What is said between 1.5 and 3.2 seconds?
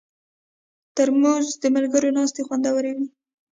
د ملګرو ناستې خوندوروي.